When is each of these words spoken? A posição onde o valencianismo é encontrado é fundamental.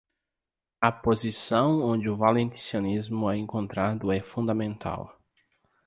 A 0.81 0.91
posição 0.91 1.83
onde 1.83 2.09
o 2.09 2.15
valencianismo 2.17 3.29
é 3.29 3.37
encontrado 3.37 4.11
é 4.11 4.19
fundamental. 4.19 5.15